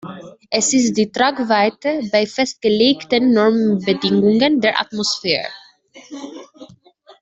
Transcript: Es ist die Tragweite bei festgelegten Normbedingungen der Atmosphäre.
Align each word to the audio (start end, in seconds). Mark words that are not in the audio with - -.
Es 0.49 0.73
ist 0.73 0.93
die 0.97 1.11
Tragweite 1.11 2.01
bei 2.11 2.25
festgelegten 2.25 3.31
Normbedingungen 3.33 4.59
der 4.59 4.81
Atmosphäre. 4.81 5.47